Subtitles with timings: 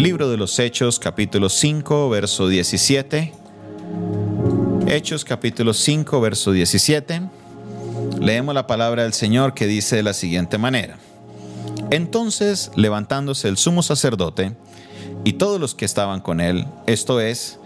[0.00, 3.34] Libro de los Hechos, capítulo 5, verso 17.
[4.86, 7.20] Hechos, capítulo 5, verso 17.
[8.18, 10.96] Leemos la palabra del Señor que dice de la siguiente manera.
[11.90, 14.56] Entonces, levantándose el sumo sacerdote
[15.22, 17.58] y todos los que estaban con él, esto es,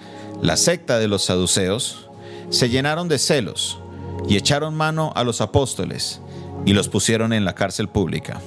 [0.42, 2.08] la secta de los saduceos,
[2.50, 3.78] se llenaron de celos
[4.28, 6.20] y echaron mano a los apóstoles
[6.66, 8.40] y los pusieron en la cárcel pública.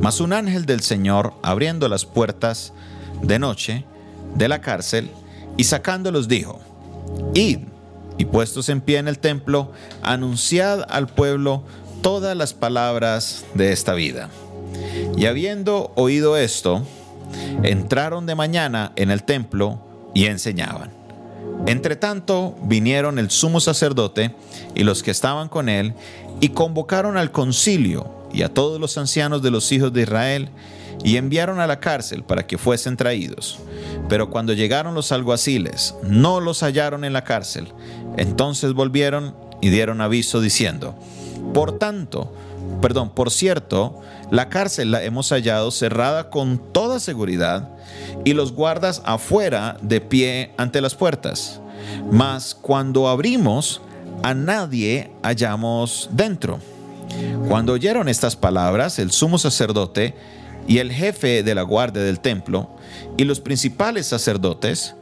[0.00, 2.72] Mas un ángel del Señor, abriendo las puertas
[3.22, 3.84] de noche
[4.34, 5.10] de la cárcel
[5.56, 6.60] y sacándolos, dijo,
[7.34, 7.60] Id
[8.16, 9.72] y puestos en pie en el templo,
[10.02, 11.62] anunciad al pueblo
[12.02, 14.28] todas las palabras de esta vida.
[15.16, 16.84] Y habiendo oído esto,
[17.62, 19.78] entraron de mañana en el templo
[20.14, 20.90] y enseñaban.
[21.66, 24.34] Entre tanto vinieron el sumo sacerdote
[24.74, 25.94] y los que estaban con él
[26.40, 30.48] y convocaron al concilio y a todos los ancianos de los hijos de Israel
[31.04, 33.58] y enviaron a la cárcel para que fuesen traídos.
[34.08, 37.72] Pero cuando llegaron los alguaciles, no los hallaron en la cárcel.
[38.16, 40.94] Entonces volvieron y dieron aviso diciendo,
[41.54, 42.32] por tanto,
[42.80, 47.70] perdón, por cierto, la cárcel la hemos hallado cerrada con toda seguridad
[48.24, 51.60] y los guardas afuera de pie ante las puertas.
[52.10, 53.80] Mas cuando abrimos,
[54.22, 56.60] a nadie hallamos dentro.
[57.48, 60.14] Cuando oyeron estas palabras, el sumo sacerdote
[60.68, 62.68] y el jefe de la guardia del templo
[63.16, 64.94] y los principales sacerdotes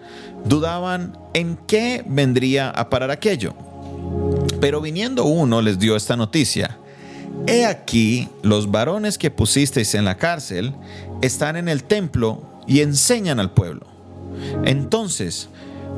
[0.44, 3.52] dudaban en qué vendría a parar aquello.
[4.60, 6.78] Pero viniendo uno les dio esta noticia.
[7.48, 10.72] He aquí, los varones que pusisteis en la cárcel
[11.20, 13.86] están en el templo y enseñan al pueblo.
[14.64, 15.48] Entonces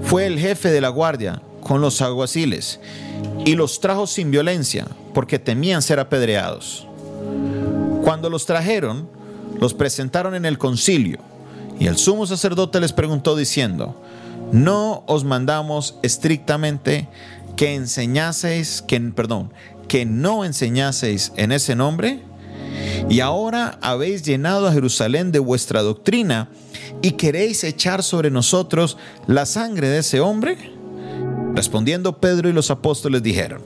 [0.03, 2.81] fue el jefe de la guardia con los alguaciles
[3.45, 6.87] y los trajo sin violencia, porque temían ser apedreados.
[8.03, 9.09] Cuando los trajeron,
[9.61, 11.19] los presentaron en el concilio,
[11.79, 14.01] y el sumo sacerdote les preguntó diciendo,
[14.53, 17.09] ¿no os mandamos estrictamente
[17.57, 19.53] que enseñaseis, que, perdón,
[19.87, 22.23] que no enseñaseis en ese nombre?
[23.09, 26.49] Y ahora habéis llenado a Jerusalén de vuestra doctrina
[27.01, 28.97] y queréis echar sobre nosotros
[29.27, 30.73] la sangre de ese hombre?
[31.55, 33.63] Respondiendo Pedro y los apóstoles dijeron,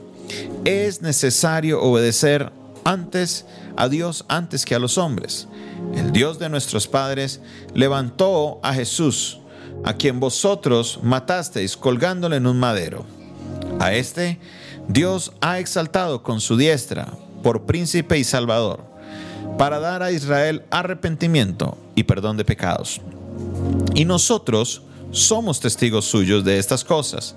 [0.65, 2.51] es necesario obedecer
[2.85, 5.47] antes a Dios antes que a los hombres.
[5.95, 7.41] El Dios de nuestros padres
[7.73, 9.39] levantó a Jesús,
[9.83, 13.05] a quien vosotros matasteis colgándole en un madero.
[13.79, 14.39] A este
[14.87, 17.07] Dios ha exaltado con su diestra
[17.41, 18.81] por príncipe y salvador,
[19.57, 23.01] para dar a Israel arrepentimiento y perdón de pecados.
[23.93, 27.35] Y nosotros somos testigos suyos de estas cosas,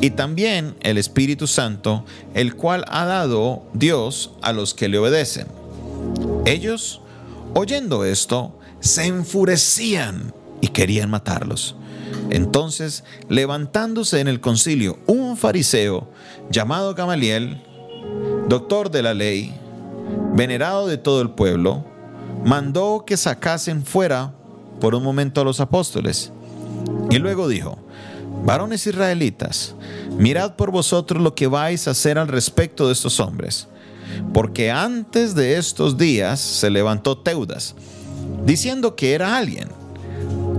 [0.00, 5.48] y también el Espíritu Santo, el cual ha dado Dios a los que le obedecen.
[6.44, 7.00] Ellos,
[7.54, 11.76] oyendo esto, se enfurecían y querían matarlos.
[12.30, 16.08] Entonces, levantándose en el concilio un fariseo
[16.50, 17.62] llamado Gamaliel,
[18.48, 19.54] doctor de la ley,
[20.34, 21.84] venerado de todo el pueblo,
[22.44, 24.34] mandó que sacasen fuera
[24.80, 26.32] por un momento a los apóstoles
[27.10, 27.78] y luego dijo,
[28.44, 29.74] varones israelitas,
[30.18, 33.68] mirad por vosotros lo que vais a hacer al respecto de estos hombres,
[34.32, 37.74] porque antes de estos días se levantó Teudas,
[38.44, 39.68] diciendo que era alguien.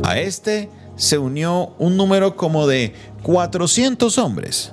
[0.03, 2.93] A este se unió un número como de
[3.23, 4.71] 400 hombres,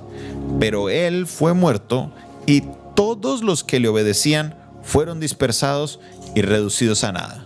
[0.59, 2.11] pero él fue muerto
[2.45, 2.63] y
[2.95, 5.99] todos los que le obedecían fueron dispersados
[6.35, 7.45] y reducidos a nada.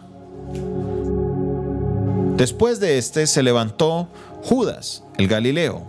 [2.38, 4.08] Después de este se levantó
[4.44, 5.84] Judas, el Galileo,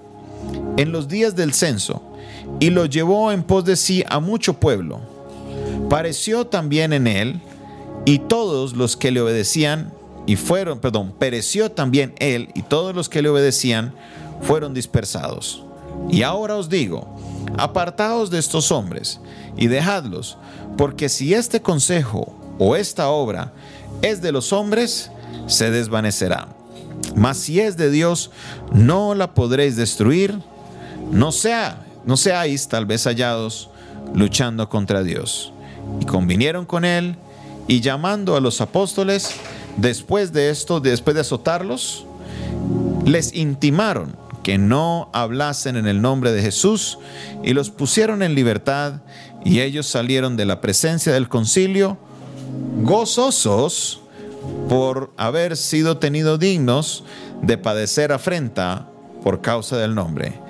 [0.77, 2.03] en los días del censo,
[2.59, 5.01] y lo llevó en pos de sí a mucho pueblo.
[5.91, 7.41] Pareció también en él,
[8.07, 9.93] y todos los que le obedecían,
[10.25, 13.93] y fueron, perdón, pereció también él, y todos los que le obedecían,
[14.41, 15.65] fueron dispersados.
[16.09, 17.19] Y ahora os digo,
[17.59, 19.21] apartaos de estos hombres,
[19.57, 20.39] y dejadlos,
[20.79, 23.53] porque si este consejo o esta obra
[24.01, 25.11] es de los hombres,
[25.49, 26.49] se desvanecerá.
[27.17, 28.31] Mas si es de Dios,
[28.73, 30.39] no la podréis destruir.
[31.11, 33.71] No sea, no seáis tal vez hallados
[34.15, 35.53] luchando contra Dios.
[36.01, 37.17] Y convinieron con él
[37.69, 39.35] y llamando a los apóstoles,
[39.77, 42.05] después de esto, después de azotarlos,
[43.05, 46.99] les intimaron que no hablasen en el nombre de Jesús
[47.43, 49.03] y los pusieron en libertad
[49.45, 51.99] y ellos salieron de la presencia del concilio
[52.83, 54.01] gozosos
[54.69, 57.05] por haber sido tenidos dignos
[57.43, 58.89] de padecer afrenta
[59.23, 60.41] por causa del nombre.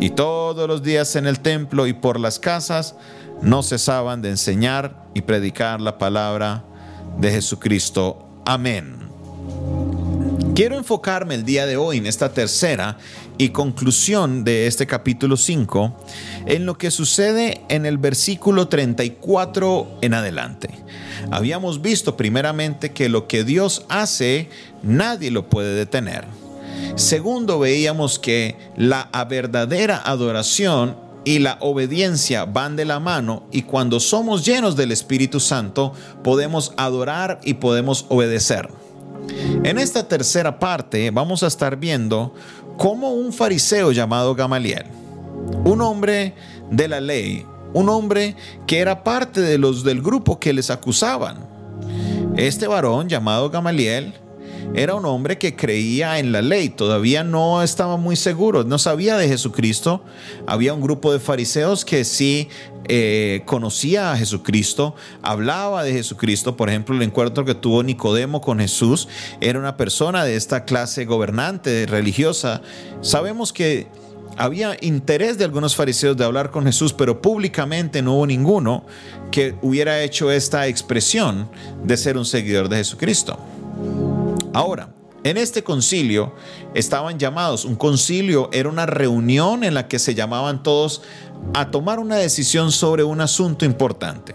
[0.00, 2.96] Y todos los días en el templo y por las casas
[3.40, 6.64] no cesaban de enseñar y predicar la palabra
[7.18, 8.26] de Jesucristo.
[8.44, 9.08] Amén.
[10.54, 12.98] Quiero enfocarme el día de hoy en esta tercera
[13.38, 16.04] y conclusión de este capítulo 5
[16.44, 20.68] en lo que sucede en el versículo 34 en adelante.
[21.30, 24.50] Habíamos visto primeramente que lo que Dios hace
[24.82, 26.26] nadie lo puede detener.
[26.94, 34.00] Segundo, veíamos que la verdadera adoración y la obediencia van de la mano y cuando
[34.00, 35.92] somos llenos del Espíritu Santo
[36.22, 38.68] podemos adorar y podemos obedecer.
[39.64, 42.34] En esta tercera parte vamos a estar viendo
[42.76, 44.86] cómo un fariseo llamado Gamaliel,
[45.64, 46.34] un hombre
[46.70, 48.36] de la ley, un hombre
[48.66, 51.46] que era parte de los del grupo que les acusaban.
[52.36, 54.14] Este varón llamado Gamaliel
[54.74, 59.18] era un hombre que creía en la ley, todavía no estaba muy seguro, no sabía
[59.18, 60.02] de Jesucristo.
[60.46, 62.48] Había un grupo de fariseos que sí
[62.88, 66.56] eh, conocía a Jesucristo, hablaba de Jesucristo.
[66.56, 69.08] Por ejemplo, el encuentro que tuvo Nicodemo con Jesús
[69.42, 72.62] era una persona de esta clase gobernante, religiosa.
[73.02, 73.88] Sabemos que
[74.38, 78.86] había interés de algunos fariseos de hablar con Jesús, pero públicamente no hubo ninguno
[79.30, 81.50] que hubiera hecho esta expresión
[81.84, 83.38] de ser un seguidor de Jesucristo.
[84.52, 84.94] Ahora,
[85.24, 86.34] en este concilio
[86.74, 91.02] estaban llamados, un concilio era una reunión en la que se llamaban todos
[91.54, 94.34] a tomar una decisión sobre un asunto importante.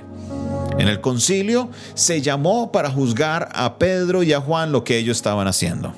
[0.77, 5.17] En el concilio se llamó para juzgar a Pedro y a Juan lo que ellos
[5.17, 5.93] estaban haciendo.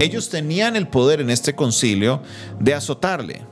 [0.00, 2.22] Ellos tenían el poder en este concilio
[2.60, 3.42] de azotarle.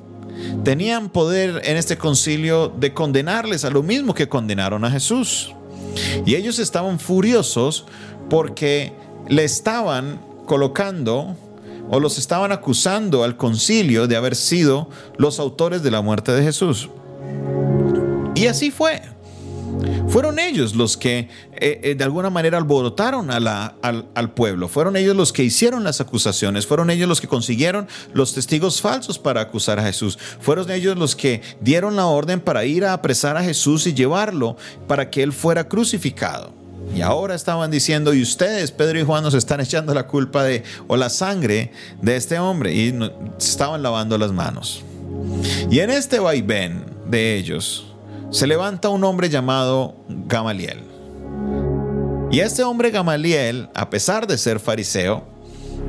[0.63, 5.55] Tenían poder en este concilio de condenarles a lo mismo que condenaron a Jesús.
[6.27, 7.87] Y ellos estaban furiosos
[8.29, 8.93] porque
[9.29, 11.37] le estaban colocando
[11.91, 16.43] o los estaban acusando al concilio de haber sido los autores de la muerte de
[16.43, 16.89] Jesús.
[18.35, 19.03] Y así fue.
[20.09, 23.47] Fueron ellos los que eh, eh, de alguna manera alborotaron al,
[23.83, 28.35] al, pueblo, fueron ellos los que hicieron las acusaciones, fueron ellos los que consiguieron los
[28.35, 32.85] testigos falsos para acusar a Jesús, fueron ellos los que dieron la orden para ir
[32.85, 34.57] a apresar a Jesús y llevarlo
[34.87, 36.64] para que él fuera crucificado.
[36.95, 40.63] Y ahora estaban diciendo, y ustedes, Pedro y Juan, nos están echando la culpa de,
[40.87, 42.99] o la sangre de este hombre, y
[43.39, 44.85] estaban lavando las manos.
[45.71, 47.87] Y en este vaivén de ellos,
[48.31, 50.83] se levanta un hombre llamado Gamaliel.
[52.31, 55.25] Y este hombre Gamaliel, a pesar de ser fariseo,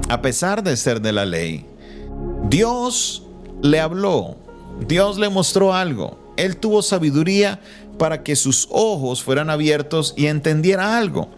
[0.09, 1.65] a pesar de ser de la ley,
[2.49, 3.23] Dios
[3.63, 4.37] le habló,
[4.87, 6.19] Dios le mostró algo.
[6.37, 7.59] Él tuvo sabiduría
[7.97, 11.29] para que sus ojos fueran abiertos y entendiera algo.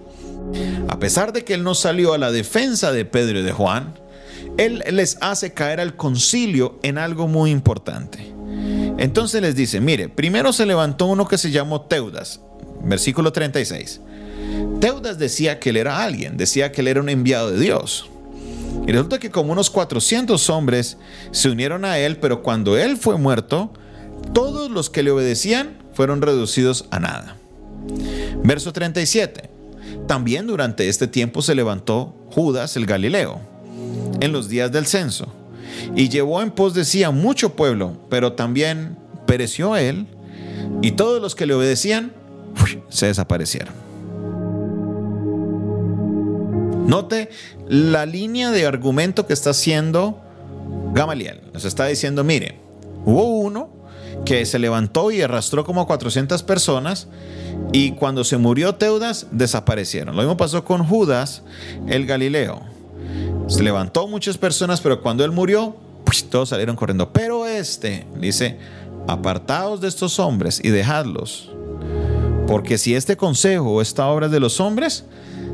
[0.87, 3.93] A pesar de que él no salió a la defensa de Pedro y de Juan,
[4.57, 8.33] él les hace caer al concilio en algo muy importante.
[8.97, 12.39] Entonces les dice, mire, primero se levantó uno que se llamó Teudas,
[12.83, 14.01] versículo 36.
[14.79, 18.09] Teudas decía que él era alguien, decía que él era un enviado de Dios.
[18.87, 20.97] Y resulta que como unos 400 hombres
[21.31, 23.71] se unieron a él, pero cuando él fue muerto,
[24.33, 27.37] todos los que le obedecían fueron reducidos a nada.
[28.43, 29.49] Verso 37.
[30.05, 33.39] También durante este tiempo se levantó Judas el Galileo,
[34.21, 35.33] en los días del censo,
[35.95, 38.95] y llevó en pos de sí a mucho pueblo, pero también
[39.25, 40.05] pereció él,
[40.83, 42.13] y todos los que le obedecían
[42.89, 43.73] se desaparecieron.
[46.85, 47.31] Note
[47.67, 50.21] la línea de argumento que está haciendo
[50.93, 51.41] Gamaliel.
[51.55, 52.59] Nos está diciendo, mire,
[53.03, 53.76] hubo uno
[54.27, 57.07] que se levantó y arrastró como 400 personas
[57.71, 60.17] y cuando se murió Teudas desaparecieron.
[60.17, 61.43] Lo mismo pasó con Judas
[61.87, 62.59] el Galileo.
[63.47, 67.13] Se levantó muchas personas, pero cuando él murió, pues, todos salieron corriendo.
[67.13, 68.57] Pero este dice,
[69.07, 71.49] apartaos de estos hombres y dejadlos,
[72.47, 75.05] porque si este consejo o esta obra es de los hombres,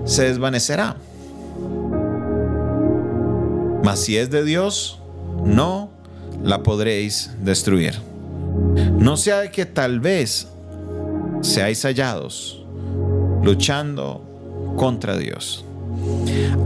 [0.06, 0.98] se desvanecerá.
[3.84, 4.98] Mas si es de Dios,
[5.46, 5.92] no
[6.42, 8.12] la podréis destruir.
[8.98, 10.48] No sea que tal vez
[11.41, 12.63] seáis hallados
[13.43, 15.65] luchando contra Dios.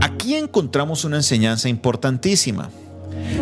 [0.00, 2.70] Aquí encontramos una enseñanza importantísima.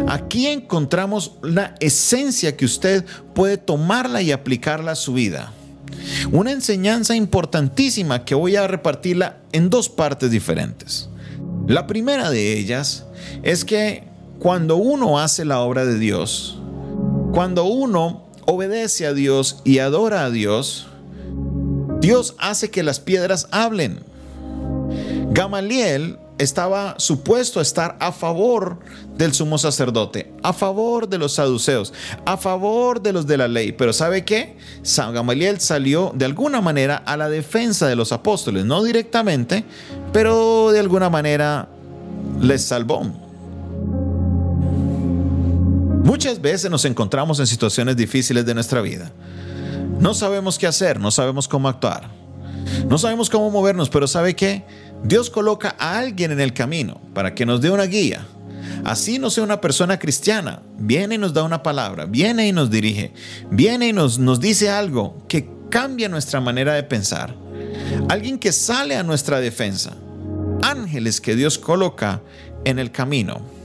[0.08, 5.52] Aquí encontramos la esencia que usted puede tomarla y aplicarla a su vida.
[6.32, 11.08] Una enseñanza importantísima que voy a repartirla en dos partes diferentes.
[11.66, 13.06] La primera de ellas
[13.42, 14.04] es que
[14.38, 16.58] cuando uno hace la obra de Dios,
[17.32, 20.86] cuando uno obedece a Dios y adora a Dios,
[22.00, 24.00] Dios hace que las piedras hablen.
[25.30, 28.78] Gamaliel estaba supuesto a estar a favor
[29.16, 31.92] del sumo sacerdote, a favor de los saduceos,
[32.24, 33.72] a favor de los de la ley.
[33.72, 34.56] Pero ¿sabe qué?
[34.82, 39.64] San Gamaliel salió de alguna manera a la defensa de los apóstoles, no directamente,
[40.12, 41.68] pero de alguna manera
[42.40, 43.25] les salvó.
[46.06, 49.10] Muchas veces nos encontramos en situaciones difíciles de nuestra vida.
[49.98, 52.08] No sabemos qué hacer, no sabemos cómo actuar,
[52.88, 54.62] no sabemos cómo movernos, pero ¿sabe qué?
[55.02, 58.24] Dios coloca a alguien en el camino para que nos dé una guía.
[58.84, 62.70] Así no sea una persona cristiana, viene y nos da una palabra, viene y nos
[62.70, 63.12] dirige,
[63.50, 67.34] viene y nos, nos dice algo que cambia nuestra manera de pensar.
[68.08, 69.96] Alguien que sale a nuestra defensa.
[70.62, 72.22] Ángeles que Dios coloca
[72.64, 73.55] en el camino.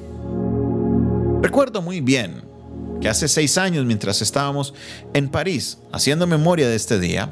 [1.42, 2.44] Recuerdo muy bien
[3.02, 4.76] que hace seis años, mientras estábamos
[5.14, 7.30] en París, haciendo memoria de este día,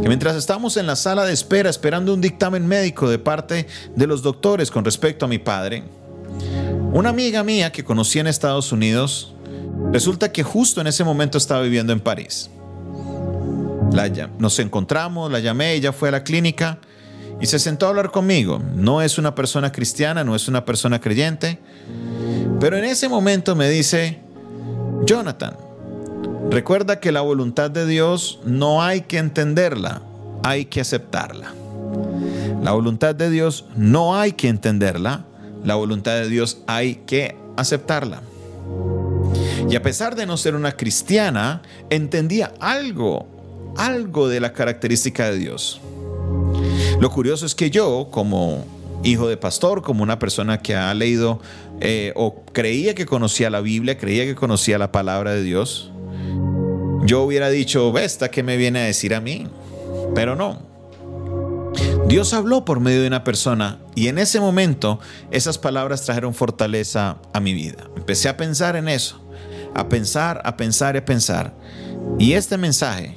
[0.00, 4.06] que mientras estábamos en la sala de espera esperando un dictamen médico de parte de
[4.06, 5.84] los doctores con respecto a mi padre,
[6.92, 9.34] una amiga mía que conocí en Estados Unidos,
[9.92, 12.48] resulta que justo en ese momento estaba viviendo en París.
[14.38, 16.78] nos encontramos, la llamé, ella fue a la clínica
[17.40, 18.62] y se sentó a hablar conmigo.
[18.74, 21.58] No es una persona cristiana, no es una persona creyente,
[22.60, 24.18] pero en ese momento me dice,
[25.04, 25.56] Jonathan,
[26.50, 30.02] recuerda que la voluntad de Dios no hay que entenderla,
[30.42, 31.52] hay que aceptarla.
[32.62, 35.24] La voluntad de Dios no hay que entenderla,
[35.64, 38.22] la voluntad de Dios hay que aceptarla.
[39.68, 43.26] Y a pesar de no ser una cristiana, entendía algo,
[43.76, 45.80] algo de la característica de Dios.
[47.00, 48.64] Lo curioso es que yo, como
[49.02, 51.40] hijo de pastor, como una persona que ha leído
[51.80, 55.92] eh, o creía que conocía la Biblia, creía que conocía la palabra de Dios,
[57.04, 59.46] yo hubiera dicho, ¿esta qué me viene a decir a mí?
[60.14, 60.60] Pero no.
[62.08, 67.18] Dios habló por medio de una persona y en ese momento esas palabras trajeron fortaleza
[67.32, 67.90] a mi vida.
[67.96, 69.20] Empecé a pensar en eso,
[69.74, 71.54] a pensar, a pensar a pensar.
[72.18, 73.14] Y este mensaje,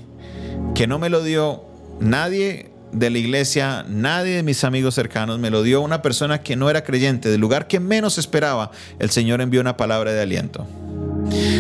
[0.76, 1.64] que no me lo dio
[2.00, 6.56] nadie de la iglesia, nadie de mis amigos cercanos, me lo dio una persona que
[6.56, 10.68] no era creyente, del lugar que menos esperaba, el Señor envió una palabra de aliento.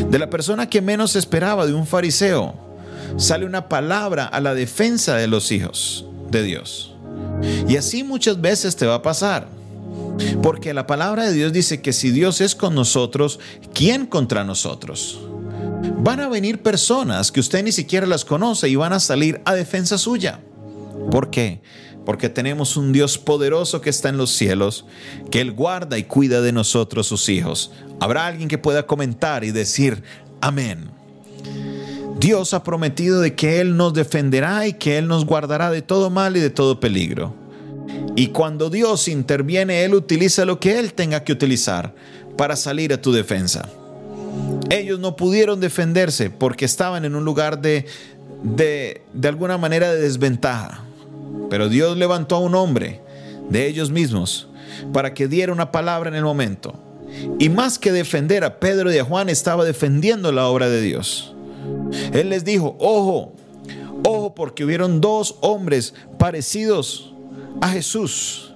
[0.09, 2.55] De la persona que menos esperaba, de un fariseo,
[3.17, 6.95] sale una palabra a la defensa de los hijos de Dios.
[7.67, 9.47] Y así muchas veces te va a pasar.
[10.41, 13.39] Porque la palabra de Dios dice que si Dios es con nosotros,
[13.73, 15.19] ¿quién contra nosotros?
[15.97, 19.53] Van a venir personas que usted ni siquiera las conoce y van a salir a
[19.53, 20.39] defensa suya.
[21.11, 21.61] ¿Por qué?
[22.05, 24.85] Porque tenemos un Dios poderoso que está en los cielos,
[25.31, 27.71] que Él guarda y cuida de nosotros sus hijos.
[27.99, 30.03] Habrá alguien que pueda comentar y decir,
[30.41, 30.89] amén.
[32.19, 36.09] Dios ha prometido de que Él nos defenderá y que Él nos guardará de todo
[36.09, 37.33] mal y de todo peligro.
[38.15, 41.93] Y cuando Dios interviene, Él utiliza lo que Él tenga que utilizar
[42.37, 43.69] para salir a tu defensa.
[44.69, 47.85] Ellos no pudieron defenderse porque estaban en un lugar de,
[48.43, 50.83] de, de alguna manera de desventaja.
[51.49, 53.01] Pero Dios levantó a un hombre
[53.49, 54.47] de ellos mismos
[54.93, 56.75] para que diera una palabra en el momento.
[57.39, 61.33] Y más que defender a Pedro y a Juan, estaba defendiendo la obra de Dios.
[62.13, 63.33] Él les dijo, ojo,
[64.05, 67.13] ojo, porque hubieron dos hombres parecidos
[67.61, 68.53] a Jesús.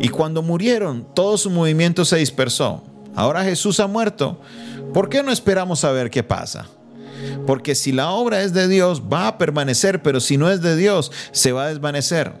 [0.00, 2.82] Y cuando murieron, todo su movimiento se dispersó.
[3.14, 4.38] Ahora Jesús ha muerto.
[4.94, 6.66] ¿Por qué no esperamos a ver qué pasa?
[7.46, 10.76] Porque si la obra es de Dios, va a permanecer, pero si no es de
[10.76, 12.34] Dios, se va a desvanecer.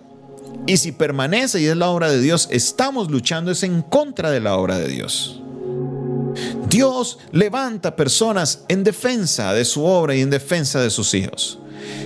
[0.66, 4.40] Y si permanece y es la obra de Dios, estamos luchando es en contra de
[4.40, 5.40] la obra de Dios.
[6.68, 11.58] Dios levanta personas en defensa de su obra y en defensa de sus hijos.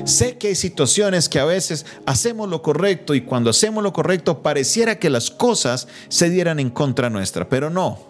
[0.05, 4.43] Sé que hay situaciones que a veces hacemos lo correcto y cuando hacemos lo correcto
[4.43, 8.10] pareciera que las cosas se dieran en contra nuestra, pero no.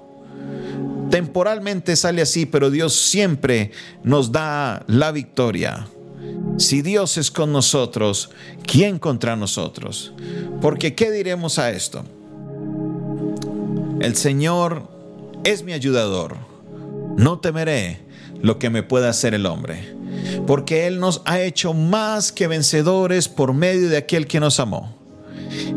[1.10, 3.72] Temporalmente sale así, pero Dios siempre
[4.04, 5.88] nos da la victoria.
[6.56, 8.30] Si Dios es con nosotros,
[8.66, 10.12] ¿quién contra nosotros?
[10.60, 12.04] Porque ¿qué diremos a esto?
[14.00, 14.88] El Señor
[15.44, 16.36] es mi ayudador.
[17.16, 18.00] No temeré
[18.40, 19.94] lo que me pueda hacer el hombre,
[20.46, 24.99] porque Él nos ha hecho más que vencedores por medio de aquel que nos amó.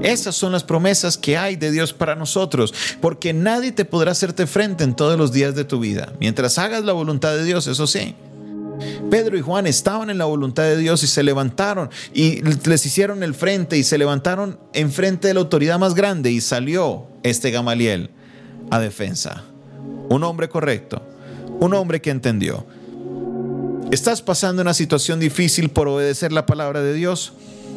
[0.02, 4.48] Esas son las promesas que hay de Dios para nosotros, porque nadie te podrá hacerte
[4.48, 7.88] frente en todos los días de tu vida, mientras hagas la voluntad de Dios, eso
[7.88, 8.16] sí.
[9.10, 13.24] Pedro y Juan estaban en la voluntad de Dios y se levantaron y les hicieron
[13.24, 17.52] el frente y se levantaron en frente de la autoridad más grande y salió este
[17.52, 18.10] Gamaliel
[18.72, 19.44] a defensa.
[20.10, 21.02] Un hombre correcto,
[21.60, 22.66] un hombre que entendió.
[23.92, 27.34] ¿Estás pasando una situación difícil por obedecer la palabra de Dios?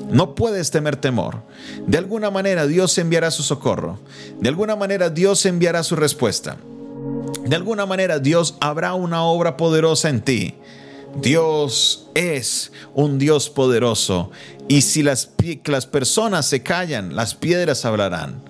[0.08, 1.42] No puedes temer temor.
[1.86, 3.98] De alguna manera Dios enviará su socorro.
[4.38, 6.56] De alguna manera Dios enviará su respuesta.
[7.44, 10.54] De alguna manera Dios habrá una obra poderosa en ti.
[11.20, 14.30] Dios es un Dios poderoso.
[14.68, 15.30] Y si las,
[15.64, 18.42] las personas se callan, las piedras hablarán.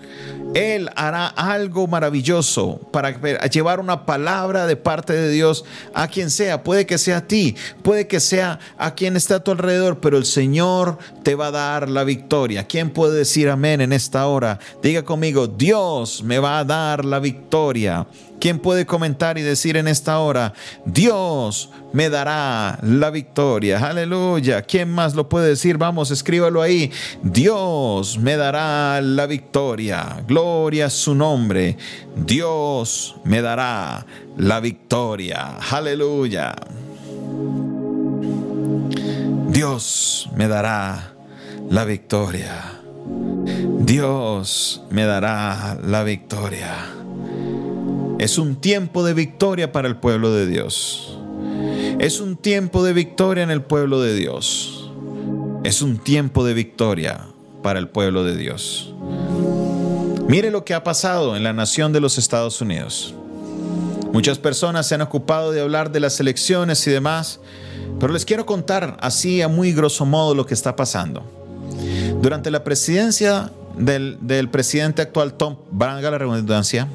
[0.56, 3.10] Él hará algo maravilloso para
[3.50, 6.62] llevar una palabra de parte de Dios a quien sea.
[6.62, 10.16] Puede que sea a ti, puede que sea a quien está a tu alrededor, pero
[10.16, 12.66] el Señor te va a dar la victoria.
[12.66, 14.58] ¿Quién puede decir amén en esta hora?
[14.82, 18.06] Diga conmigo, Dios me va a dar la victoria.
[18.40, 20.52] ¿Quién puede comentar y decir en esta hora,
[20.84, 23.78] Dios me dará la victoria?
[23.78, 24.62] Aleluya.
[24.62, 25.78] ¿Quién más lo puede decir?
[25.78, 26.92] Vamos, escríbalo ahí.
[27.22, 30.22] Dios me dará la victoria.
[30.26, 31.76] Gloria a su nombre.
[32.14, 34.04] Dios me dará
[34.36, 35.56] la victoria.
[35.70, 36.54] Aleluya.
[39.48, 41.14] Dios me dará
[41.70, 42.80] la victoria.
[43.80, 46.95] Dios me dará la victoria.
[48.18, 51.18] Es un tiempo de victoria para el pueblo de Dios.
[51.98, 54.90] Es un tiempo de victoria en el pueblo de Dios.
[55.64, 57.26] Es un tiempo de victoria
[57.62, 58.94] para el pueblo de Dios.
[60.28, 63.14] Mire lo que ha pasado en la nación de los Estados Unidos.
[64.12, 67.40] Muchas personas se han ocupado de hablar de las elecciones y demás,
[68.00, 71.22] pero les quiero contar así a muy grosso modo lo que está pasando.
[72.22, 76.88] Durante la presidencia del, presidente actual Tom, valga la redundancia,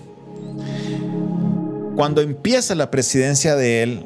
[1.95, 4.05] cuando empieza la presidencia de él,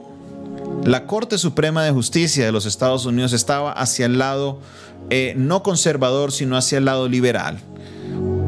[0.84, 4.60] la Corte Suprema de Justicia de los Estados Unidos estaba hacia el lado
[5.10, 7.60] eh, no conservador, sino hacia el lado liberal.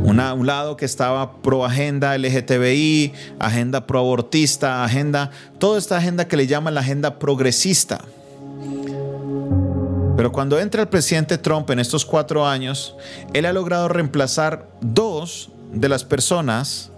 [0.04, 6.38] un lado que estaba pro agenda LGTBI, agenda pro abortista, agenda, toda esta agenda que
[6.38, 8.00] le llaman la agenda progresista.
[10.16, 12.96] Pero cuando entra el presidente Trump en estos cuatro años,
[13.34, 16.90] él ha logrado reemplazar dos de las personas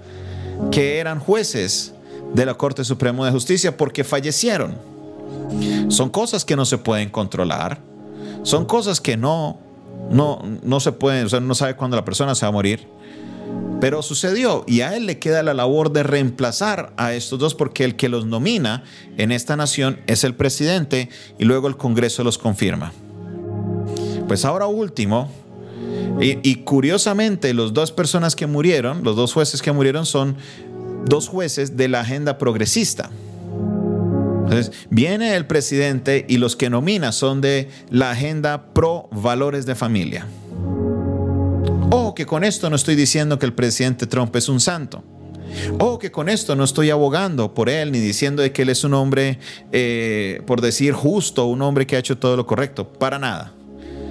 [0.71, 1.93] que eran jueces
[2.33, 4.75] de la Corte Suprema de Justicia porque fallecieron.
[5.89, 7.79] Son cosas que no se pueden controlar,
[8.43, 9.59] son cosas que no,
[10.11, 12.87] no, no se pueden, o sea, no sabe cuándo la persona se va a morir.
[13.81, 17.85] Pero sucedió y a él le queda la labor de reemplazar a estos dos porque
[17.85, 18.83] el que los nomina
[19.17, 22.91] en esta nación es el presidente y luego el Congreso los confirma.
[24.27, 25.31] Pues ahora último,
[26.19, 30.35] y, y, curiosamente los dos personas que murieron, los dos jueces que murieron son
[31.05, 33.09] dos jueces de la agenda progresista.
[34.49, 39.75] Entonces, viene el presidente y los que nomina son de la agenda pro valores de
[39.75, 40.25] familia.
[41.91, 45.03] O que con esto no estoy diciendo que el presidente Trump es un santo.
[45.77, 48.83] O que con esto no estoy abogando por él ni diciendo de que él es
[48.83, 49.37] un hombre,
[49.71, 52.91] eh, por decir justo, un hombre que ha hecho todo lo correcto.
[52.91, 53.53] Para nada.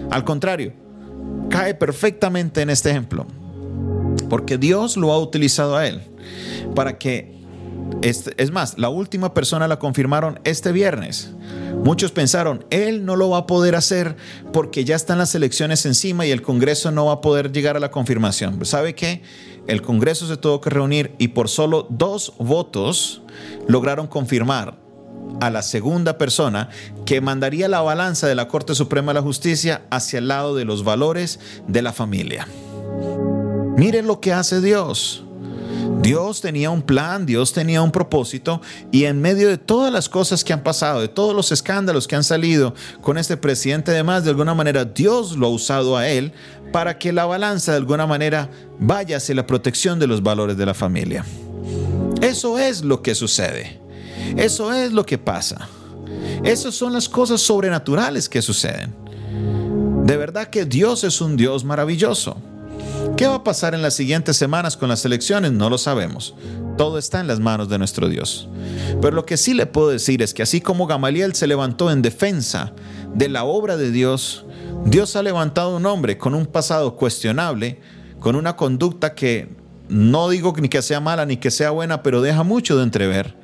[0.08, 0.72] Al contrario,
[1.50, 3.26] cae perfectamente en este ejemplo.
[4.30, 6.02] Porque Dios lo ha utilizado a él
[6.74, 7.38] para que,
[8.02, 11.32] es, más, la última persona la confirmaron este viernes.
[11.84, 14.16] Muchos pensaron, él no lo va a poder hacer
[14.52, 17.80] porque ya están las elecciones encima y el Congreso no va a poder llegar a
[17.80, 18.64] la confirmación.
[18.64, 19.22] ¿Sabe qué?
[19.66, 23.22] El Congreso se tuvo que reunir y por solo dos votos
[23.66, 24.78] lograron confirmar
[25.40, 26.68] a la segunda persona
[27.04, 30.64] que mandaría la balanza de la Corte Suprema de la Justicia hacia el lado de
[30.64, 32.48] los valores de la familia.
[33.76, 35.24] Miren lo que hace Dios.
[36.00, 38.60] Dios tenía un plan, Dios tenía un propósito
[38.92, 42.16] y en medio de todas las cosas que han pasado, de todos los escándalos que
[42.16, 46.32] han salido con este presidente, además, de alguna manera Dios lo ha usado a él
[46.72, 50.66] para que la balanza de alguna manera vaya hacia la protección de los valores de
[50.66, 51.24] la familia.
[52.20, 53.80] Eso es lo que sucede.
[54.36, 55.68] Eso es lo que pasa.
[56.44, 58.94] Esas son las cosas sobrenaturales que suceden.
[60.04, 62.36] De verdad que Dios es un Dios maravilloso.
[63.16, 65.52] ¿Qué va a pasar en las siguientes semanas con las elecciones?
[65.52, 66.34] No lo sabemos.
[66.76, 68.48] Todo está en las manos de nuestro Dios.
[69.00, 72.02] Pero lo que sí le puedo decir es que así como Gamaliel se levantó en
[72.02, 72.72] defensa
[73.14, 74.44] de la obra de Dios,
[74.84, 77.80] Dios ha levantado un hombre con un pasado cuestionable,
[78.20, 79.48] con una conducta que
[79.88, 83.36] no digo ni que sea mala ni que sea buena, pero deja mucho de entrever.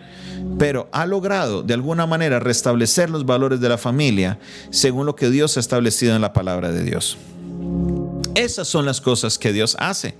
[0.59, 4.39] Pero ha logrado de alguna manera restablecer los valores de la familia
[4.71, 7.17] según lo que Dios ha establecido en la palabra de Dios.
[8.35, 10.15] Esas son las cosas que Dios hace.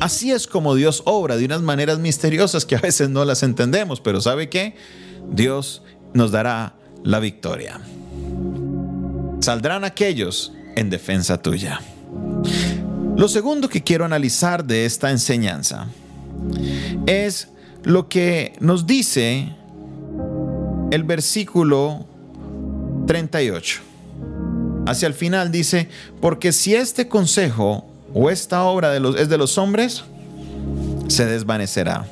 [0.00, 4.00] Así es como Dios obra de unas maneras misteriosas que a veces no las entendemos,
[4.00, 4.76] pero ¿sabe qué?
[5.30, 5.82] Dios
[6.14, 6.74] nos dará
[7.04, 7.80] la victoria.
[9.40, 11.80] Saldrán aquellos en defensa tuya.
[13.16, 15.88] Lo segundo que quiero analizar de esta enseñanza
[17.06, 17.48] es
[17.82, 19.54] lo que nos dice
[20.90, 22.06] el versículo
[23.06, 23.91] 38
[24.86, 25.88] hacia el final dice,
[26.20, 30.04] porque si este consejo o esta obra de los, es de los hombres,
[31.08, 32.06] se desvanecerá.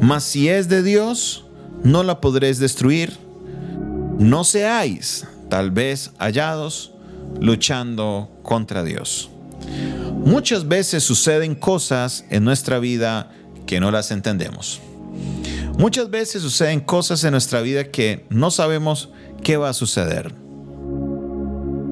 [0.00, 1.44] Mas si es de Dios,
[1.82, 3.16] no la podréis destruir.
[4.18, 6.92] No seáis tal vez hallados
[7.40, 9.30] luchando contra Dios.
[10.24, 13.30] Muchas veces suceden cosas en nuestra vida
[13.66, 14.80] que no las entendemos.
[15.78, 19.08] Muchas veces suceden cosas en nuestra vida que no sabemos
[19.42, 20.41] qué va a suceder.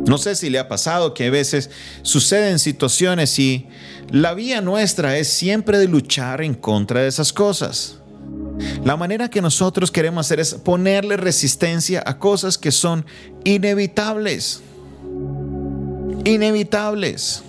[0.06, 1.70] No sé si le ha pasado que a veces
[2.02, 3.68] suceden situaciones y
[4.10, 7.98] la vía nuestra es siempre de luchar en contra de esas cosas.
[8.84, 13.04] La manera que nosotros queremos hacer es ponerle resistencia a cosas que son
[13.44, 14.60] inevitables.
[16.24, 17.42] Inevitables.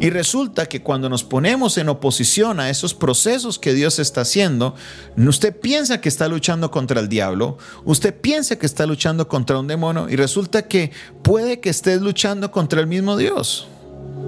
[0.00, 4.74] Y resulta que cuando nos ponemos en oposición a esos procesos que Dios está haciendo,
[5.16, 9.66] usted piensa que está luchando contra el diablo, usted piensa que está luchando contra un
[9.66, 13.68] demonio y resulta que puede que estés luchando contra el mismo Dios.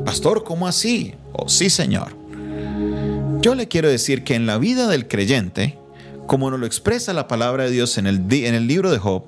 [0.04, 1.14] Pastor, ¿cómo así?
[1.32, 2.16] Oh, sí, Señor.
[3.40, 5.78] Yo le quiero decir que en la vida del creyente,
[6.26, 9.24] como nos lo expresa la palabra de Dios en el, en el libro de Job,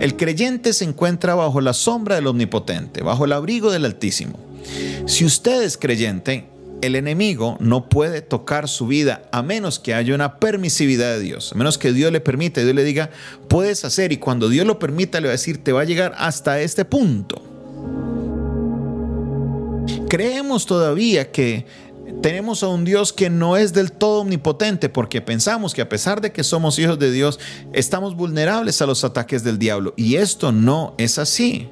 [0.00, 4.38] el creyente se encuentra bajo la sombra del Omnipotente, bajo el abrigo del Altísimo.
[5.06, 6.48] Si usted es creyente,
[6.82, 11.52] el enemigo no puede tocar su vida a menos que haya una permisividad de Dios,
[11.52, 13.10] a menos que Dios le permita, Dios le diga,
[13.48, 16.14] puedes hacer y cuando Dios lo permita le va a decir, te va a llegar
[16.18, 17.42] hasta este punto.
[20.08, 21.66] Creemos todavía que
[22.20, 26.20] tenemos a un Dios que no es del todo omnipotente porque pensamos que a pesar
[26.20, 27.40] de que somos hijos de Dios,
[27.72, 31.68] estamos vulnerables a los ataques del diablo y esto no es así.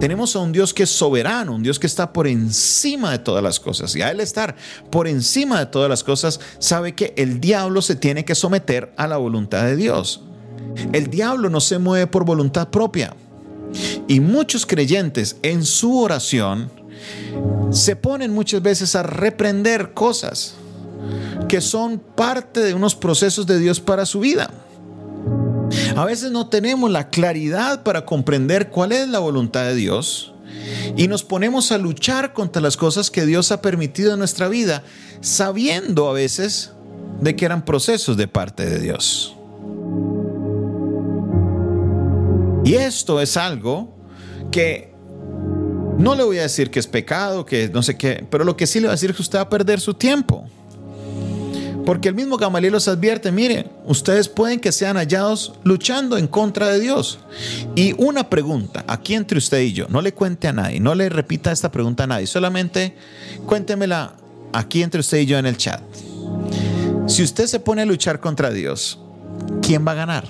[0.00, 3.42] Tenemos a un Dios que es soberano, un Dios que está por encima de todas
[3.42, 3.94] las cosas.
[3.96, 4.54] Y a Él estar
[4.90, 9.08] por encima de todas las cosas, sabe que el diablo se tiene que someter a
[9.08, 10.22] la voluntad de Dios.
[10.92, 13.14] El diablo no se mueve por voluntad propia.
[14.06, 16.70] Y muchos creyentes en su oración
[17.70, 20.54] se ponen muchas veces a reprender cosas
[21.48, 24.50] que son parte de unos procesos de Dios para su vida.
[25.96, 30.32] A veces no tenemos la claridad para comprender cuál es la voluntad de Dios
[30.96, 34.82] y nos ponemos a luchar contra las cosas que Dios ha permitido en nuestra vida,
[35.20, 36.72] sabiendo a veces
[37.20, 39.34] de que eran procesos de parte de Dios.
[42.64, 43.96] Y esto es algo
[44.50, 44.92] que
[45.98, 48.66] no le voy a decir que es pecado, que no sé qué, pero lo que
[48.66, 50.48] sí le voy a decir es que usted va a perder su tiempo.
[51.88, 56.68] Porque el mismo Gamaliel los advierte, mire, ustedes pueden que sean hallados luchando en contra
[56.68, 57.18] de Dios.
[57.76, 61.08] Y una pregunta, aquí entre usted y yo, no le cuente a nadie, no le
[61.08, 62.94] repita esta pregunta a nadie, solamente
[63.46, 64.12] cuéntemela
[64.52, 65.80] aquí entre usted y yo en el chat.
[67.06, 68.98] Si usted se pone a luchar contra Dios,
[69.62, 70.24] ¿quién va a ganar?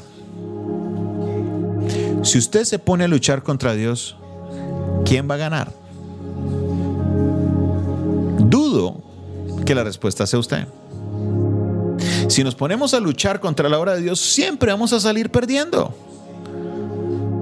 [2.22, 4.16] Si usted se pone a luchar contra Dios,
[5.04, 5.72] ¿quién va a ganar?
[8.48, 9.02] Dudo
[9.66, 10.68] que la respuesta sea usted.
[12.28, 15.94] Si nos ponemos a luchar contra la obra de Dios, siempre vamos a salir perdiendo.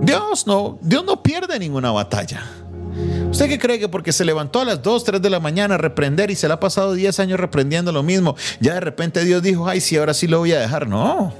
[0.02, 2.44] Dios no, Dios no pierde ninguna batalla.
[3.30, 5.78] ¿Usted qué cree que porque se levantó a las 2, 3 de la mañana a
[5.78, 9.42] reprender y se le ha pasado 10 años reprendiendo lo mismo, ya de repente Dios
[9.42, 10.88] dijo, ay, sí, ahora sí lo voy a dejar?
[10.88, 11.34] No.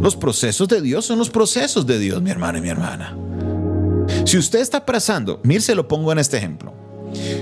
[0.00, 3.16] Los procesos de Dios son los procesos de Dios, mi hermano y mi hermana.
[4.24, 6.72] Si usted está pasando, mire, se lo pongo en este ejemplo.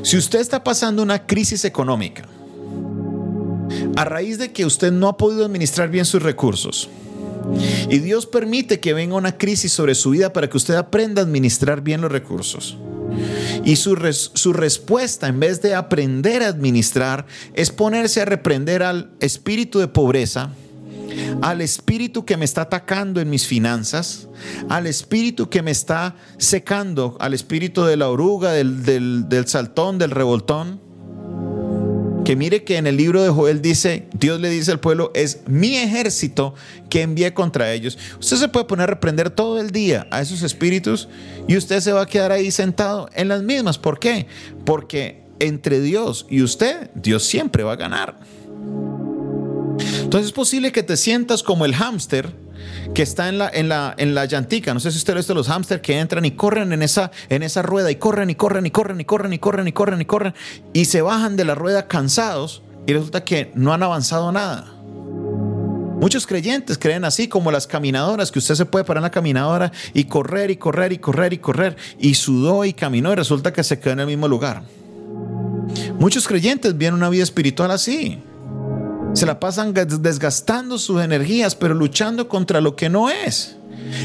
[0.03, 2.25] Si usted está pasando una crisis económica,
[3.97, 6.89] a raíz de que usted no ha podido administrar bien sus recursos.
[7.89, 11.25] Y Dios permite que venga una crisis sobre su vida para que usted aprenda a
[11.25, 12.77] administrar bien los recursos.
[13.65, 19.79] Y su, respuesta, en vez de aprender a administrar, es ponerse a reprender al espíritu
[19.79, 20.51] de pobreza,
[21.43, 24.29] al espíritu que me está atacando en mis finanzas,
[24.69, 29.99] al espíritu que me está secando, al espíritu de la oruga, del, del, del saltón,
[29.99, 30.88] del revoltón
[32.29, 35.41] que mire que en el libro de Joel dice, Dios le dice al pueblo, es
[35.47, 36.55] mi ejército
[36.91, 37.97] que envié contra ellos.
[38.21, 41.09] Usted se puede poner a reprender todo el día a esos espíritus
[41.47, 43.79] y usted se va a quedar ahí sentado en las mismas.
[43.79, 44.27] ¿Por qué?
[44.67, 48.19] Porque entre Dios y usted, Dios siempre va a ganar.
[50.03, 52.35] Entonces es posible que te sientas como el hámster
[52.95, 54.75] que está en la, en la, en la llantica.
[54.75, 57.43] No sé si usted ha visto los hámster que entran y corren en esa, en
[57.43, 60.05] esa rueda y corren y corren y corren y corren y corren y corren y
[60.05, 60.35] corren
[60.73, 64.75] y se bajan de la rueda cansados y resulta que no han avanzado nada.
[66.01, 69.73] Muchos creyentes creen así como las caminadoras, que usted se puede parar en la caminadora
[69.95, 73.65] y correr y correr y correr y correr y sudó y caminó y resulta que
[73.65, 74.63] se quedó en el mismo lugar.
[75.99, 78.23] Muchos creyentes viven una vida espiritual así.
[79.15, 83.57] Se la pasan desgastando sus energías, pero luchando contra lo que no es.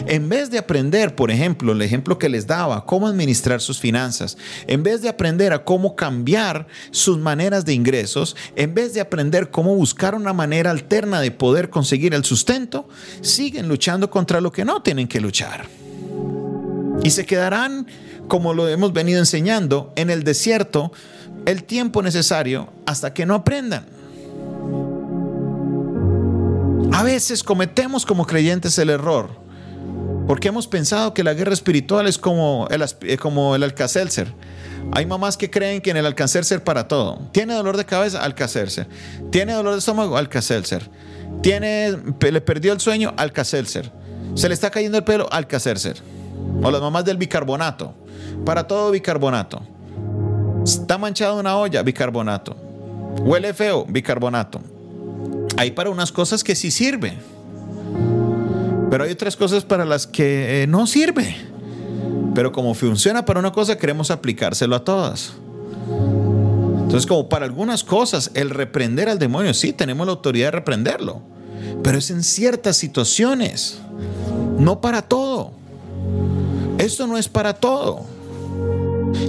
[0.07, 4.37] En vez de aprender, por ejemplo, el ejemplo que les daba, cómo administrar sus finanzas,
[4.67, 9.51] en vez de aprender a cómo cambiar sus maneras de ingresos, en vez de aprender
[9.51, 12.87] cómo buscar una manera alterna de poder conseguir el sustento,
[13.21, 15.65] siguen luchando contra lo que no tienen que luchar.
[17.03, 17.87] Y se quedarán
[18.27, 20.91] como lo hemos venido enseñando, en el desierto
[21.45, 23.85] el tiempo necesario hasta que no aprendan.
[26.91, 29.43] A veces cometemos como creyentes el error
[30.27, 33.73] porque hemos pensado que la guerra espiritual es como el, eh, como el.
[34.91, 37.19] Hay mamás que creen que en el Alcacelser para todo.
[37.31, 38.87] Tiene dolor de cabeza, Alcacelser.
[39.31, 40.89] Tiene dolor de estómago, Alcacelser.
[41.41, 43.91] Tiene, le perdió el sueño, Alcacelser.
[44.35, 45.97] Se le está cayendo el pelo, Alcacelser.
[46.61, 47.93] O las mamás del bicarbonato.
[48.45, 49.61] Para todo bicarbonato.
[50.63, 52.55] Está manchada una olla, bicarbonato.
[53.21, 54.61] Huele feo, bicarbonato.
[55.57, 57.17] Hay para unas cosas que sí sirve.
[58.89, 61.35] Pero hay otras cosas para las que eh, no sirve.
[62.35, 65.33] Pero como funciona para una cosa, queremos aplicárselo a todas.
[66.93, 71.21] Entonces, como para algunas cosas, el reprender al demonio, sí, tenemos la autoridad de reprenderlo.
[71.81, 73.79] Pero es en ciertas situaciones,
[74.59, 75.53] no para todo.
[76.77, 78.05] Esto no es para todo.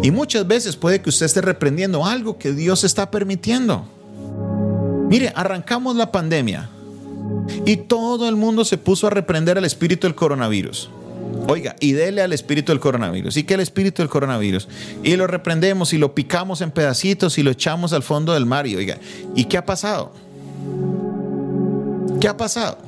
[0.02, 3.86] Y muchas veces puede que usted esté reprendiendo algo que Dios está permitiendo.
[5.08, 6.68] Mire, arrancamos la pandemia
[7.64, 10.90] y todo el mundo se puso a reprender al espíritu del coronavirus.
[11.48, 13.36] Oiga, y dele al espíritu del coronavirus.
[13.36, 14.68] ¿Y que el espíritu del coronavirus?
[15.02, 18.66] Y lo reprendemos y lo picamos en pedacitos y lo echamos al fondo del mar.
[18.66, 18.98] Y oiga,
[19.34, 20.12] ¿y qué ha pasado?
[22.20, 22.78] ¿Qué ha pasado?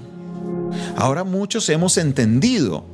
[0.97, 2.85] Ahora muchos hemos entendido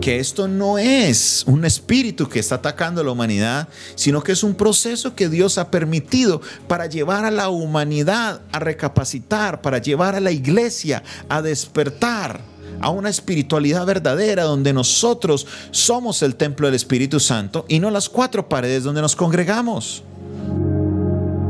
[0.00, 4.42] que esto no es un espíritu que está atacando a la humanidad, sino que es
[4.42, 10.14] un proceso que Dios ha permitido para llevar a la humanidad a recapacitar, para llevar
[10.14, 12.40] a la iglesia a despertar
[12.80, 18.08] a una espiritualidad verdadera donde nosotros somos el templo del Espíritu Santo y no las
[18.08, 20.04] cuatro paredes donde nos congregamos.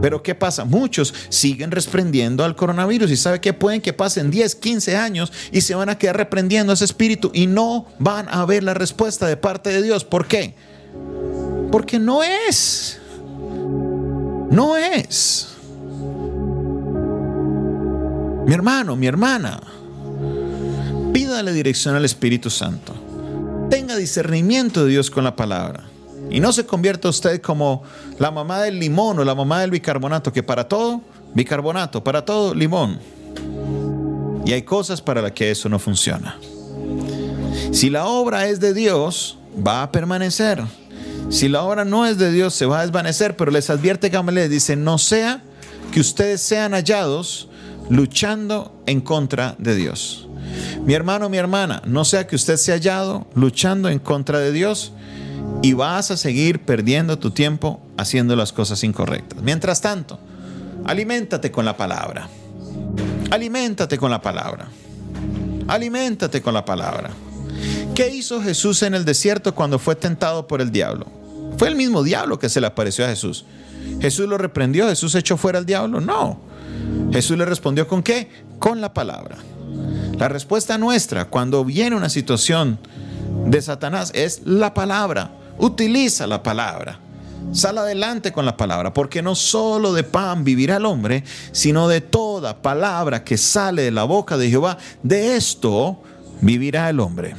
[0.00, 0.64] Pero ¿qué pasa?
[0.64, 5.61] Muchos siguen reprendiendo al coronavirus y sabe que pueden que pasen 10, 15 años y
[5.61, 9.26] se van a quedar reprendiendo a ese espíritu y no van a ver la respuesta
[9.26, 10.04] de parte de Dios.
[10.04, 10.54] ¿Por qué?
[11.72, 12.98] Porque no es.
[14.50, 15.48] No es.
[18.46, 19.61] Mi hermano, mi hermana,
[21.12, 22.94] pídale dirección al Espíritu Santo.
[23.68, 25.84] Tenga discernimiento de Dios con la palabra.
[26.30, 27.82] Y no se convierta usted como
[28.18, 31.00] la mamá del limón o la mamá del bicarbonato, que para todo,
[31.34, 32.98] bicarbonato, para todo, limón.
[34.44, 36.38] Y hay cosas para las que eso no funciona.
[37.72, 40.62] Si la obra es de Dios, va a permanecer.
[41.30, 43.36] Si la obra no es de Dios, se va a desvanecer.
[43.36, 45.42] Pero les advierte Gamaliel, dice, no sea
[45.92, 47.48] que ustedes sean hallados
[47.90, 50.28] luchando en contra de Dios.
[50.84, 54.92] Mi hermano, mi hermana, no sea que usted sea hallado luchando en contra de Dios
[55.62, 59.42] y vas a seguir perdiendo tu tiempo haciendo las cosas incorrectas.
[59.42, 60.18] Mientras tanto,
[60.84, 62.28] aliméntate con la palabra.
[63.30, 64.68] Aliméntate con la palabra.
[65.66, 67.10] Aliméntate con la palabra.
[67.94, 71.06] ¿Qué hizo Jesús en el desierto cuando fue tentado por el diablo?
[71.56, 73.44] Fue el mismo diablo que se le apareció a Jesús.
[74.00, 74.88] ¿Jesús lo reprendió?
[74.88, 76.00] ¿Jesús echó fuera al diablo?
[76.00, 76.40] No.
[77.12, 78.30] Jesús le respondió con qué?
[78.58, 79.36] Con la palabra.
[80.16, 82.78] La respuesta nuestra cuando viene una situación
[83.46, 85.32] de Satanás es la palabra.
[85.58, 87.00] Utiliza la palabra.
[87.52, 92.00] Sal adelante con la palabra, porque no solo de pan vivirá el hombre, sino de
[92.00, 94.76] toda palabra que sale de la boca de Jehová.
[95.02, 96.02] De esto
[96.40, 97.34] vivirá el hombre.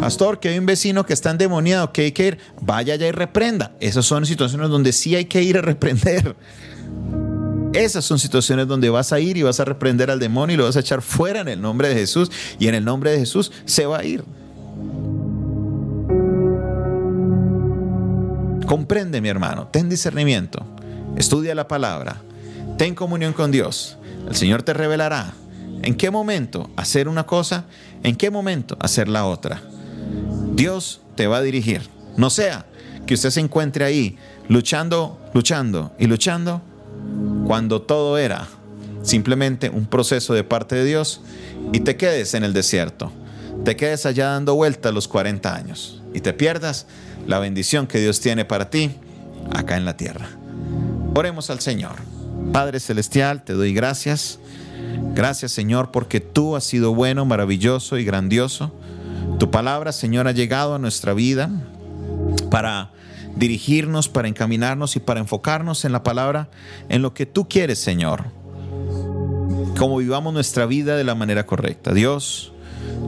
[0.00, 3.12] Pastor, que hay un vecino que está endemoniado, que hay que ir, vaya allá y
[3.12, 3.72] reprenda.
[3.80, 6.36] Esas son situaciones donde sí hay que ir a reprender.
[7.72, 10.64] Esas son situaciones donde vas a ir y vas a reprender al demonio y lo
[10.64, 13.50] vas a echar fuera en el nombre de Jesús y en el nombre de Jesús
[13.64, 14.24] se va a ir.
[18.66, 20.64] Comprende, mi hermano, ten discernimiento,
[21.16, 22.22] estudia la palabra,
[22.78, 23.98] ten comunión con Dios.
[24.28, 25.34] El Señor te revelará
[25.82, 27.66] en qué momento hacer una cosa,
[28.02, 29.60] en qué momento hacer la otra.
[30.54, 31.82] Dios te va a dirigir.
[32.16, 32.64] No sea
[33.06, 34.16] que usted se encuentre ahí
[34.48, 36.62] luchando, luchando y luchando
[37.46, 38.48] cuando todo era
[39.02, 41.20] simplemente un proceso de parte de Dios
[41.72, 43.12] y te quedes en el desierto,
[43.64, 46.86] te quedes allá dando vueltas los 40 años y te pierdas
[47.26, 48.90] la bendición que Dios tiene para ti
[49.52, 50.28] acá en la tierra.
[51.14, 51.96] Oremos al Señor.
[52.52, 54.38] Padre Celestial, te doy gracias.
[55.14, 58.72] Gracias Señor porque tú has sido bueno, maravilloso y grandioso.
[59.38, 61.50] Tu palabra, Señor, ha llegado a nuestra vida
[62.50, 62.90] para
[63.36, 66.48] dirigirnos, para encaminarnos y para enfocarnos en la palabra,
[66.88, 68.24] en lo que tú quieres, Señor.
[69.78, 71.92] Como vivamos nuestra vida de la manera correcta.
[71.92, 72.52] Dios,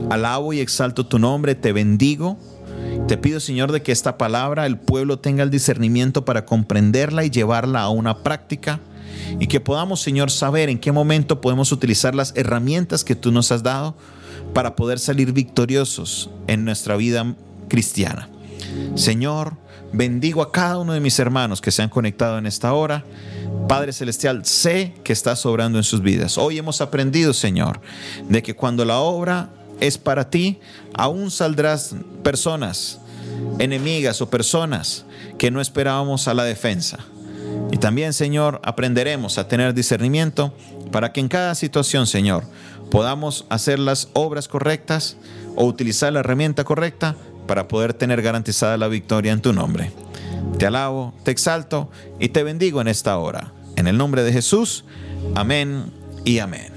[0.09, 2.37] alabo y exalto tu nombre, te bendigo
[3.07, 7.29] te pido, Señor, de que esta palabra el pueblo tenga el discernimiento para comprenderla y
[7.29, 8.81] llevarla a una práctica
[9.39, 13.51] y que podamos, Señor, saber en qué momento podemos utilizar las herramientas que tú nos
[13.51, 13.95] has dado
[14.53, 17.35] para poder salir victoriosos en nuestra vida
[17.69, 18.29] cristiana.
[18.95, 19.53] Señor,
[19.93, 23.05] bendigo a cada uno de mis hermanos que se han conectado en esta hora.
[23.67, 26.37] Padre Celestial, sé que estás obrando en sus vidas.
[26.37, 27.79] Hoy hemos aprendido, Señor,
[28.27, 30.59] de que cuando la obra es para ti,
[30.93, 32.99] aún saldrás personas
[33.59, 35.05] enemigas o personas
[35.37, 36.99] que no esperábamos a la defensa.
[37.71, 40.53] Y también, Señor, aprenderemos a tener discernimiento
[40.91, 42.43] para que en cada situación, Señor,
[42.91, 45.17] podamos hacer las obras correctas
[45.55, 47.15] o utilizar la herramienta correcta
[47.47, 49.91] para poder tener garantizada la victoria en tu nombre.
[50.57, 53.53] Te alabo, te exalto y te bendigo en esta hora.
[53.75, 54.85] En el nombre de Jesús,
[55.35, 55.91] amén
[56.25, 56.76] y amén.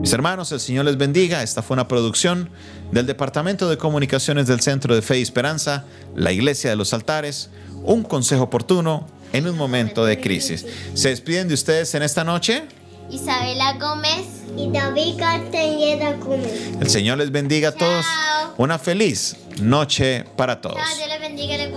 [0.00, 1.42] Mis hermanos, el Señor les bendiga.
[1.42, 2.48] Esta fue una producción
[2.90, 5.84] del Departamento de Comunicaciones del Centro de Fe y Esperanza,
[6.16, 7.50] la Iglesia de los Altares,
[7.82, 10.64] un consejo oportuno en un momento de crisis.
[10.94, 12.64] ¿Se despiden de ustedes en esta noche?
[13.10, 14.26] Isabela Gómez.
[14.56, 16.72] Y David Castañeda Gómez.
[16.80, 18.04] El Señor les bendiga a todos.
[18.04, 18.54] Chao.
[18.56, 20.76] Una feliz noche para todos.
[20.76, 21.70] Chao, Dios les bendiga les.